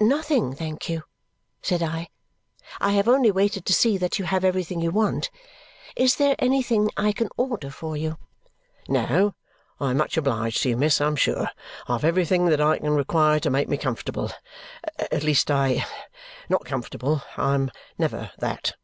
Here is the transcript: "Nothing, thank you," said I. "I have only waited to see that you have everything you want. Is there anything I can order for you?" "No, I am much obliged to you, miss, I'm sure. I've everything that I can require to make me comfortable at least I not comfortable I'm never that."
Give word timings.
"Nothing, 0.00 0.54
thank 0.54 0.88
you," 0.88 1.02
said 1.60 1.82
I. 1.82 2.08
"I 2.80 2.92
have 2.92 3.06
only 3.06 3.30
waited 3.30 3.66
to 3.66 3.74
see 3.74 3.98
that 3.98 4.18
you 4.18 4.24
have 4.24 4.42
everything 4.42 4.80
you 4.80 4.90
want. 4.90 5.28
Is 5.94 6.16
there 6.16 6.34
anything 6.38 6.88
I 6.96 7.12
can 7.12 7.28
order 7.36 7.68
for 7.68 7.94
you?" 7.94 8.16
"No, 8.88 9.34
I 9.78 9.90
am 9.90 9.98
much 9.98 10.16
obliged 10.16 10.62
to 10.62 10.70
you, 10.70 10.78
miss, 10.78 11.02
I'm 11.02 11.16
sure. 11.16 11.50
I've 11.86 12.02
everything 12.02 12.46
that 12.46 12.62
I 12.62 12.78
can 12.78 12.92
require 12.94 13.38
to 13.40 13.50
make 13.50 13.68
me 13.68 13.76
comfortable 13.76 14.32
at 14.98 15.22
least 15.22 15.50
I 15.50 15.84
not 16.48 16.64
comfortable 16.64 17.20
I'm 17.36 17.70
never 17.98 18.32
that." 18.38 18.76